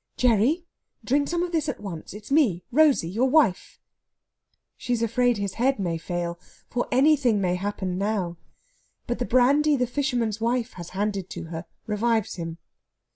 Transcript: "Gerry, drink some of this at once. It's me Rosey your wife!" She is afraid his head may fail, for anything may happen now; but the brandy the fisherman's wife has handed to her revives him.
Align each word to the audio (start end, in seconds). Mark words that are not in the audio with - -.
"Gerry, 0.17 0.65
drink 1.03 1.27
some 1.27 1.43
of 1.43 1.51
this 1.51 1.69
at 1.69 1.79
once. 1.79 2.11
It's 2.15 2.31
me 2.31 2.63
Rosey 2.71 3.07
your 3.07 3.29
wife!" 3.29 3.79
She 4.75 4.93
is 4.93 5.03
afraid 5.03 5.37
his 5.37 5.53
head 5.61 5.77
may 5.77 5.99
fail, 5.99 6.39
for 6.71 6.87
anything 6.91 7.39
may 7.39 7.53
happen 7.53 7.99
now; 7.99 8.37
but 9.05 9.19
the 9.19 9.25
brandy 9.25 9.75
the 9.75 9.85
fisherman's 9.85 10.41
wife 10.41 10.73
has 10.73 10.89
handed 10.97 11.29
to 11.29 11.43
her 11.53 11.65
revives 11.85 12.37
him. 12.37 12.57